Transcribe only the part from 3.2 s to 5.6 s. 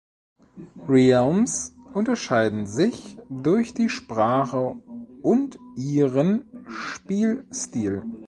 durch die Sprache und